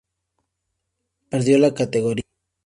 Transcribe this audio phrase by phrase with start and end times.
[1.29, 2.23] Perdió la categoría.